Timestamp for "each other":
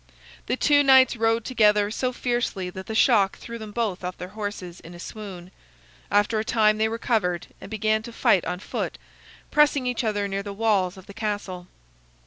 9.85-10.27